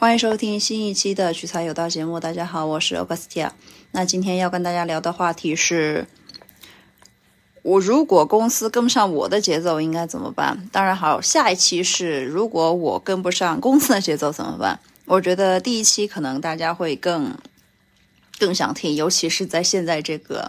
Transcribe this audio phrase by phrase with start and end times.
[0.00, 2.20] 欢迎收听新一期的取材有道节目。
[2.20, 3.50] 大家好，我是 Augustia。
[3.90, 6.06] 那今天要跟大家聊的话题是：
[7.62, 10.68] 我如果公司跟不上我的节奏，应该怎么办？
[10.70, 14.78] 当然好，下一期是如果我跟不上公司的节奏怎么办？
[15.04, 17.36] 我觉得第一期可能大家会更
[18.38, 20.48] 更想听，尤其是在现在这个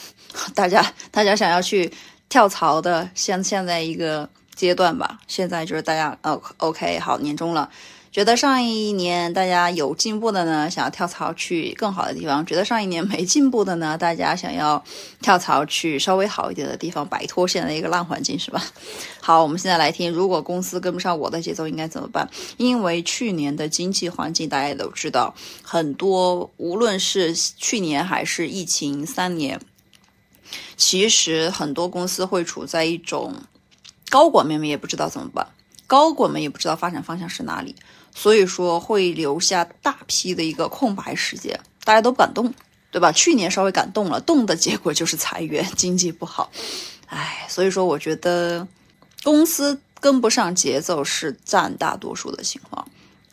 [0.54, 1.90] 大家大家想要去
[2.28, 5.18] 跳槽的现现在一个阶段吧。
[5.26, 7.70] 现在就是大家哦，OK，好，年终了。
[8.12, 14.82] 觉得上一年大家有进步的呢，想要跳槽去更好的地方；觉得上一年没进步的呢，大家想要
[15.22, 18.60] 跳槽去稍微好一点的地方，摆脱现在的一个烂环境，是吧？
[19.20, 22.28] 好，我们现在来听，如果公司跟不上我的节奏，应该怎么办？
[22.56, 29.60] 因为去年的经济环境大家也都知道，很多无论是去年还是疫情三年，
[30.76, 33.36] 其实很多公司会处在一种
[34.08, 35.46] 高管们也不知道怎么办，
[35.86, 37.76] 高管们也不知道发展方向是哪里。
[38.14, 42.52] 所以说会留下大批的一个空白时间，大家都不敢动，
[42.90, 43.10] 对吧？
[43.12, 46.50] 去年稍微敢动了，动的结果就是裁员，经济不好，
[47.06, 48.66] 唉，所以说我觉得
[49.22, 52.86] 公司跟不上节奏是占大多数的情况，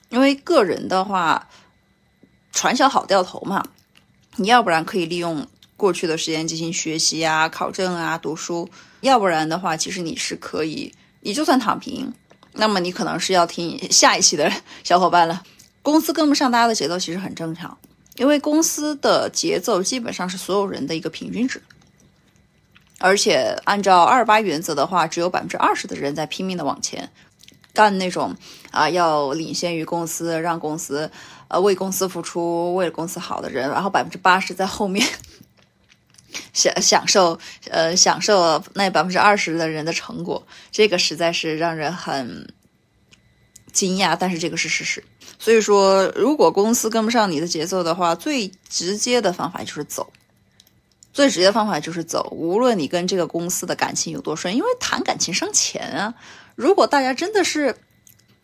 [0.09, 1.49] 因为个人的话，
[2.51, 3.65] 传销好掉头嘛，
[4.35, 8.69] 你要不然可以利用过去的时间进行学习啊、考证啊、读书，
[9.01, 12.13] 要不然的话，其实你是可以，你就算躺平。
[12.57, 14.51] 那么你可能是要听下一期的
[14.83, 15.43] 小伙伴了。
[15.81, 17.77] 公司跟不上大家的节奏其实很正常，
[18.17, 21.61] 因为公司的节奏基本上是所有人的一个平均值。
[22.99, 27.09] 而且按照二八原则的话，只有百分之二十的人在拼命的往前
[27.73, 28.35] 干那种
[28.71, 31.09] 啊，要领先于公司，让公司
[31.47, 35.07] 呃为公司付出，为了公司好的人，然后百分之八十在后面。
[36.57, 42.51] 享享受，呃，享受那百分之二十的人的成果，这个实在是让人很
[43.71, 45.03] 惊讶，但是这个是事实。
[45.37, 50.11] 所以说，如果公司跟不上你的节奏的话，最直接的方法就是走，
[51.13, 52.27] 最直接的方法就是走。
[52.31, 56.15] 无论你跟这个公司的感情有多深，因为谈感情伤钱啊。
[56.55, 57.77] 如果大家真的是，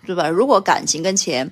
[0.05, 0.29] 对吧？
[0.29, 1.51] 如果感情跟钱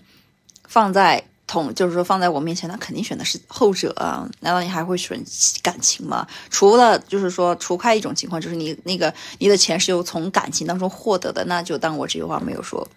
[0.67, 1.23] 放在。
[1.51, 4.25] 同就是说放在我面前，那肯定选的是后者啊！
[4.39, 5.21] 难道你还会选
[5.61, 6.25] 感情吗？
[6.49, 12.87] 除了就是说，除开一种情况，就是你那个你的钱是由从感情当中获得的，那就当我这句话没有说。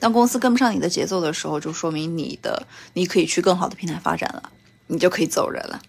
[0.00, 4.50] 当公司跟不上你的节奏的时候，就说明你的你可以去更好的平台发展了，
[4.88, 5.80] 你就可以走人了。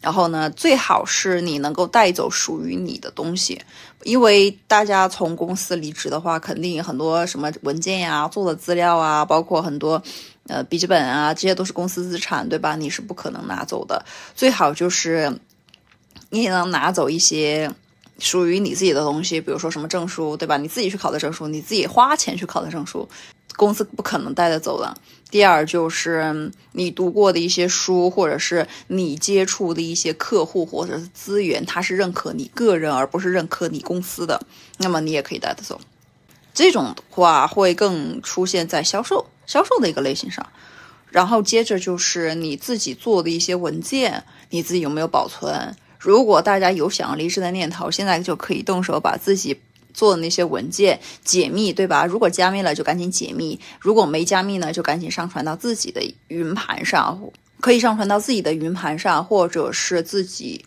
[0.00, 3.62] 然后呢，最好是你能够带走属于你的东西，
[4.02, 10.02] 因为大家从公司离职的话，肯定很多什么文件呀、做的资料啊，包括很多。
[10.46, 12.76] 呃，笔记本啊，这些都是公司资产，对吧？
[12.76, 14.04] 你是不可能拿走的。
[14.34, 15.38] 最好就是
[16.28, 17.70] 你也能拿走一些
[18.18, 20.56] 属于你自己的东西，比如说什么证书，对吧？
[20.58, 23.08] 你自己去考的证书，你自己花钱去考的证书，
[23.56, 24.94] 公司不可能带得走的。
[25.30, 34.40] 第二就是你读过的一些书，或者是你接触的一些客户或者是资源，他是认可你个人而不是认可你公司的，
[34.76, 35.80] 那么你也可以带得走。
[36.52, 39.26] 这种话会更出现在销售。
[39.46, 40.46] 销售的一个类型上，
[41.10, 45.74] 然后接着就是你自己做的一些文件，你自己有没有保存？
[45.98, 49.58] 如果大家有想要离职的念头，现在就可以动手把自己
[49.94, 52.04] 做的那些文件解密，对吧？
[52.04, 57.18] 如果加密了，就赶紧解密；如果没加密呢，就赶紧上传到自己的云盘上，
[57.60, 60.66] 可以上传到自己的云盘上，或者是自己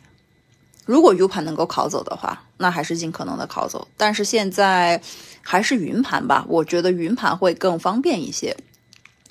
[0.88, 3.88] 如果 U 盘能够拷走的话，那还是尽可能的拷走。
[3.98, 5.00] 但是现在
[5.42, 8.56] 还是云盘吧，我觉得云盘会更方便一些。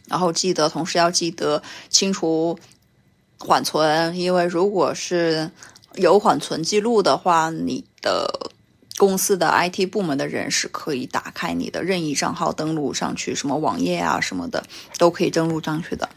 [0.06, 2.58] 然后记得，同时要记得清除
[3.38, 5.50] 缓存，因为如果是
[5.94, 8.52] 有缓存记录的话，你的
[8.98, 14.62] 公司的 IT 部门的人是可以打开你的任意账号登录上去，什么网页啊什么的
[14.98, 16.08] 都可以登录上去的。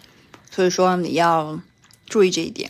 [0.52, 1.60] 所以说你要
[2.08, 2.70] 注意这一点。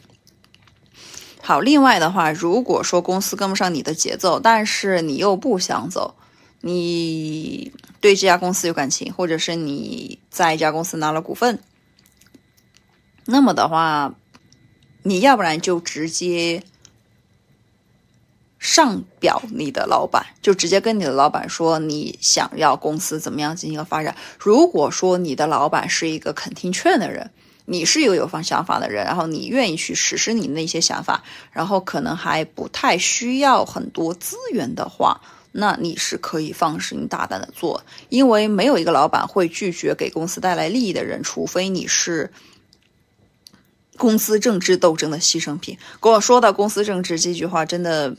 [1.50, 6.14] 好，另外的话，如果说公司跟不上你的节奏，但是你又不想走。
[6.62, 11.58] 你对这家公司有感情，或者是你在一家公司拿了股份，
[13.26, 14.14] 那么的话，
[15.02, 16.62] 你要不然就直接
[18.60, 24.16] 上表你的老板，就直接跟你的老板说你想要公司怎么样进行一个发展。
[24.38, 27.32] 如果说你的老板是一个肯听劝的人，
[27.72, 35.22] 你是一个有方想法的人，然后你愿意去实施你那些想法，然后可能还不太需要很多资源的话。
[35.52, 42.32] 那你是可以放心大胆的做，因为没有一个老板会拒绝给公司带来利益的人，除非你是
[43.98, 45.78] 公司政治斗争的牺牲品。
[46.00, 48.16] 跟我说到公司政治这句话，真的，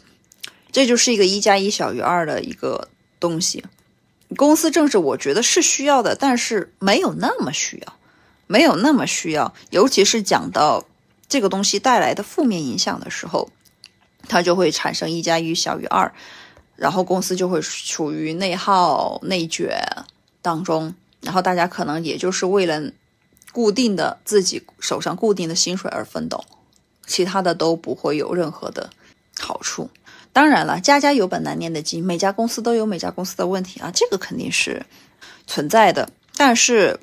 [0.73, 2.88] 这就是一个一加一小于二的一个
[3.20, 3.64] 东西。
[4.37, 8.00] 公司政治我觉得是需要的，但是没有那么需要。
[8.50, 9.55] 没有那么需要。
[9.70, 10.85] 尤其是讲到
[11.29, 13.49] 这个东西带来的负面影响的时候，
[14.26, 16.12] 它就会产生一加一小于二，
[16.75, 19.81] 然后公司就会处于内耗、内卷
[20.43, 20.93] 当中。
[21.20, 22.91] 然后大家可能也就是为了
[23.52, 26.44] 固定的自己手上固定的薪水而奋斗，
[27.06, 28.91] 其他的都不会有任何的
[29.38, 29.88] 好处。
[30.32, 34.85] 当然了，家家有本难念的经，每家公司都有每家公司的问题啊，这个肯定是
[35.46, 36.08] 存在的。
[36.37, 36.99] 但是，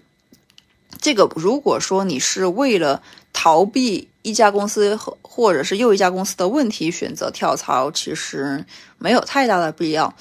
[0.99, 3.01] 这个如果说你是为了
[3.33, 8.65] 逃避一家公司或或者是又一家公司的问题选择跳槽，其实
[8.97, 10.13] 没有太大的必要。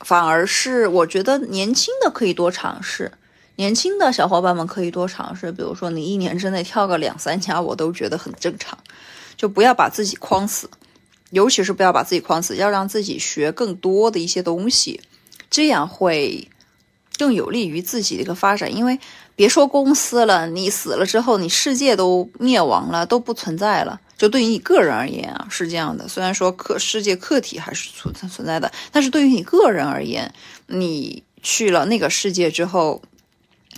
[0.00, 3.12] 反而是我觉得年轻的可以多尝试，
[3.56, 5.50] 年轻的小伙伴们可以多尝试。
[5.50, 8.78] 比如说你一年之内跳个两三家，我都觉得很正常，
[9.36, 10.70] 就不要把自己框死。
[11.30, 15.00] 尤其是不要把自己框死，要让自己学更多的一些东西，
[15.50, 16.48] 这样会
[17.18, 18.74] 更有利于自己的一个发展。
[18.74, 18.98] 因为
[19.38, 24.00] 别说公司了，你死了之后，你世界都灭亡了，都不存在了。
[24.16, 26.08] 就对于你个人而言啊，是这样的。
[26.08, 30.34] 虽然说客世界客体还是存存在的，但是对于你个人而言，
[30.66, 33.00] 你去了那个世界之后，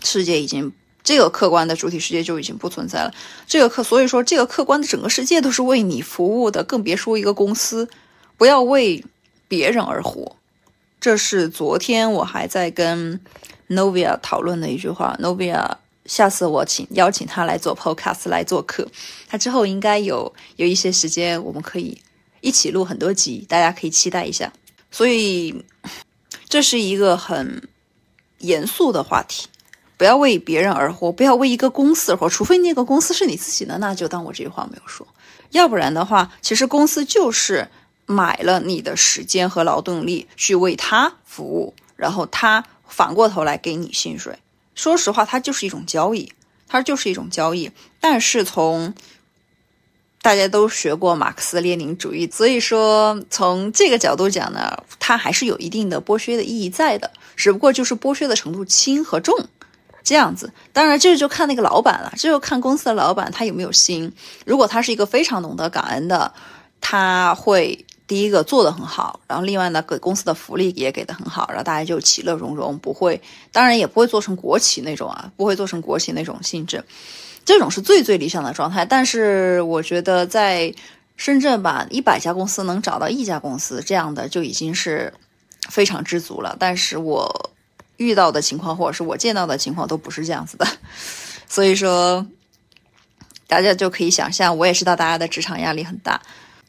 [0.03, 0.73] 世界已经。
[1.03, 3.13] 这个客观的主体世界就已经不存在了。
[3.47, 7.89] 这个客，所以说这个客观的整个世界都是为你服务的，更别说一个公司。
[8.39, 9.05] 不要为
[9.49, 10.37] 别人而活。
[11.01, 13.21] 这是昨天我还在跟
[13.71, 15.17] Novia 讨论的一句话。
[15.23, 15.65] Novia，
[16.05, 18.87] 下次我请邀请他来做 Podcast 来做客，
[19.29, 21.97] 他之后应该有有一些时间，我们可以
[22.41, 24.53] 一起录很多集，大家可以期待一下。
[24.91, 25.65] 所以
[26.49, 27.69] 这是一个很
[28.39, 29.47] 严肃的话题。
[29.97, 35.07] 不要为别人而活，不要为一个公司而活，除非那个公司是你自己的，那就当我这句话没有说。
[35.51, 37.69] 要不然的话，其实公司就是
[38.07, 44.39] 买了你的时间和劳动力去为他服务，然后他反过头来给你薪水。
[44.75, 46.33] 说实话，它就是一种交易，
[46.69, 47.71] 它就是一种交易。
[48.01, 48.93] 但是从
[50.23, 59.49] 大家都学过马克思列宁主义，所以说从这个角度讲呢，它还是有一定的剥削的意义在的，只不过就是剥削的程度轻和重。
[60.03, 64.11] 这样子，当然这就看那个老板了，这就看公司的老板他有没有心。
[64.47, 66.33] 如果他是一个非常懂得感恩的，
[66.81, 73.23] 他会第一个做得很好，然后另外呢，给公司的福利也给的很好，然后大家就其乐融融，不会，
[73.53, 76.85] 当然也不会做成国企那种啊，不会做成国企那种性质，
[77.45, 78.85] 这种是最最理想的状态。
[78.85, 80.75] 但是我觉得在
[81.17, 85.15] 深圳吧，一百家公司能找到一家公司这样的就已经是
[85.69, 86.57] 非常知足了。
[86.59, 87.51] 但是我。
[88.01, 90.67] 遇到的情况，或者是我见到的情况，都不是这样子的，
[91.47, 92.27] 所以说，
[93.47, 96.19] 大家就可以想象，我也知道大家的职场压力很大。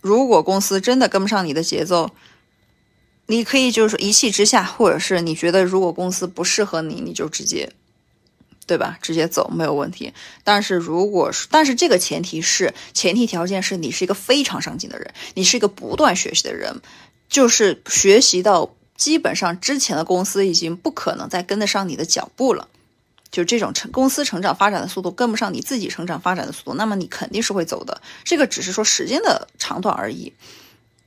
[0.02, 2.12] 如果公司真的跟不上你的节奏，
[3.28, 7.72] 你可以就是说一气之下，或者是你觉得如果公司不适合你，你就直接，
[8.68, 8.98] 对吧？
[9.02, 10.12] 直接走没有问题。
[10.44, 16.82] 但是如果是，但是这个前提是，前提条件是你是一个非常上进的人，你是一个不断学习的人，
[17.30, 18.74] 就是学习到。
[18.98, 22.68] 基本上之前的公司已经不可能再跟得上你的脚步了，
[23.32, 28.02] 就这种成公司成长发展的速度跟不上你自己成长发展的速度，那么你肯定是会走的。
[28.24, 30.34] 这个只是说时间的长短而已。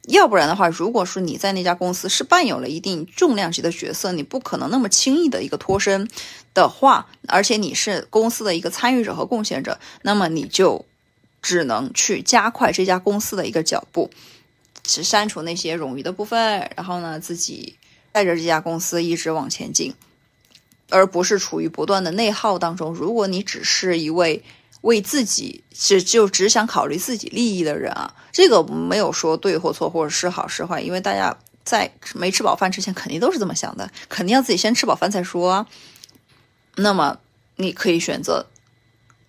[0.09, 6.09] 要不然的话，如果说你在那家公司是扮演了一定重量级的角色，你不可能那么轻易的一个脱身
[6.53, 10.85] 的话，而且你是公司的一个参与者和贡献者，那么你就
[11.41, 14.11] 只能去加快这家公司的一个脚步，
[14.83, 17.77] 只删除那些冗余的部分，然后呢自己。
[18.13, 19.93] 带着这家公司一直往前进，
[20.95, 22.95] 而不是处于不断的内耗当中。
[22.95, 24.43] 如果你只是一位
[24.83, 35.51] 为自己只就只想考虑自己利益的人啊，这个没有说对或错，或者是好是坏，因为大家在没吃饱饭之前肯定都是这么想的，肯定要自己先吃饱饭再说。
[35.51, 35.67] 啊
[36.77, 37.19] 那么
[37.57, 38.47] 你可以选择。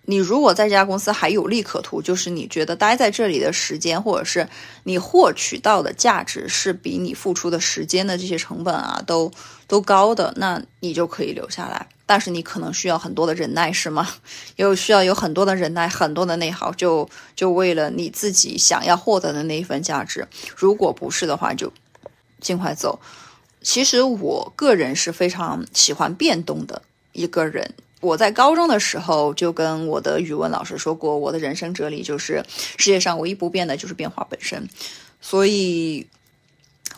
[0.08, 4.48] 你如果在这家公司还有利可图，就是你觉得待在这里的时间，或者是
[4.84, 9.30] 你获取到的价值是比你付出的时间的这些成本啊都
[9.66, 11.88] 都高的，那你就可以留下来。
[12.06, 14.08] 但是你可能需要很多的忍耐，是吗？
[14.54, 20.26] 又需要有很多的忍耐，很多的内耗，就就为了你自己想要获得的那一份价值。
[20.54, 21.72] 如果不是的话，就
[22.40, 23.00] 尽快走。
[23.60, 27.74] 其实我个人是非常喜欢变动的一个人。
[28.06, 32.44] 我在高中的时候就跟我的语文老师说过，我的人生哲理就是
[32.78, 34.68] 世界上唯一不变的就是变化本身，
[35.20, 36.06] 所以，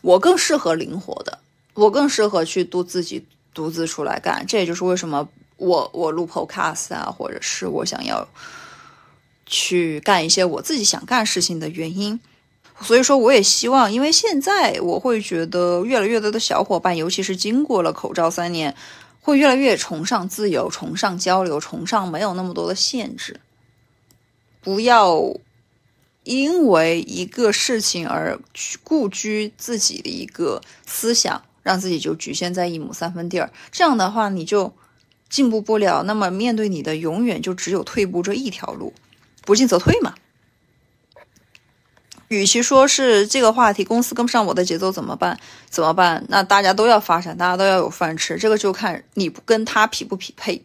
[0.03, 1.39] 我更适合灵活的，
[1.73, 3.25] 我更适合去独自己
[3.55, 4.45] 独自出来干。
[4.47, 8.29] 这也就是为什么我我录 Podcast 啊，或者是我想要
[9.47, 12.21] 去干一些我自己想干事情的原因。
[12.83, 18.77] 所以说，我也希望，因为现在我会觉得越来越多的小伙伴，尤其是经过了口罩三年。
[19.21, 23.41] 会越来越崇尚自由，崇尚交流，崇尚没有那么多的限制。
[24.61, 25.35] 不要
[26.25, 28.39] 因为一个事情而
[28.83, 33.51] 固居自己的一个思想，让自己就局限在一亩三分地儿。
[33.71, 34.75] 这样的话，你就
[35.29, 36.03] 进步不了。
[36.03, 38.93] 那么面对你的，永远就只有退步这一条路，
[39.43, 40.15] 不进则退嘛。
[42.29, 45.39] 与其说是这个话题，公司跟不上我的节奏怎么办？
[45.69, 46.23] 怎么办？
[46.29, 50.63] 那大家都要发展，大家都要有饭吃，这个就看你不跟他匹不匹配。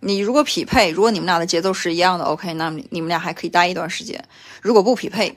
[0.00, 4.22] 你如果匹配，如果你们俩的节奏是一样的，OK，那你们俩还可以待一段时间。
[4.60, 5.36] 如果不匹配，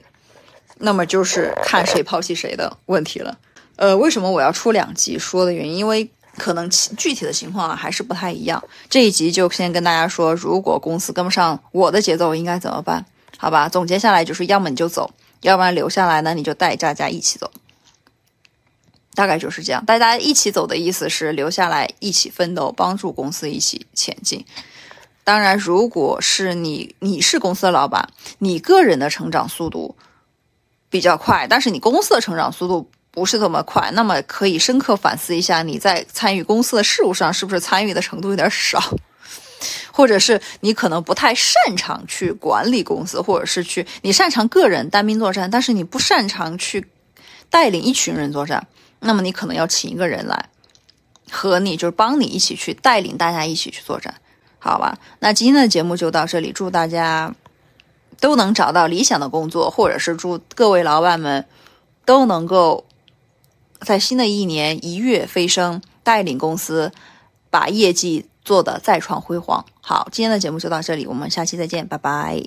[0.78, 3.38] 那么就是看谁抛弃谁的问题了。
[3.76, 5.76] 呃，为什么我要出两集说的原因？
[5.76, 8.62] 因为可能具体的情况啊还是不太一样。
[8.88, 13.04] 这一集就先跟大家说，如果公司跟不上我的节奏，应该怎么办？
[13.38, 17.50] 好吧，总结下来就是，要么你就走，要不然留下来呢，你就带大家一起走。
[19.14, 24.44] 大概就是这样，大家一起走的意思是留下来一起奋斗，帮助公司一起前进。
[25.24, 29.96] 当然，如果是你，你是公司的老板，你个人的成长速度
[30.90, 38.94] 比较快，但是你公司的成长速度不是这么快，那么可以深刻反思一下，你在参与公司的事务上是不是参与的程度有点少，
[39.92, 46.86] 或者是你可能不太擅长去管理公司，或者是去你擅长个人单兵作战，但是你不擅长去
[47.50, 48.66] 带领一群人作战。
[49.00, 50.48] 那么你可能要请一个人来，
[51.30, 54.14] 和你就是帮你一起去带领大家一起去作战，
[54.58, 54.98] 好吧？
[55.20, 57.34] 那今天的节目就到这里，祝大家
[58.18, 61.44] 都能找到理想的工作，或者是祝各位老板们
[62.04, 62.86] 都能够
[63.80, 66.90] 在新的一年一跃飞升，带领公司
[67.50, 69.64] 把业绩做得再创辉煌。
[69.80, 72.42] 好，今天的节目就到这里，我们下期再见，拜拜。